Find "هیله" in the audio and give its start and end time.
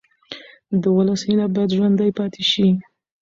1.27-1.45